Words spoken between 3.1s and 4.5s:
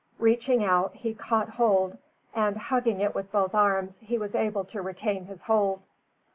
with both arms, he was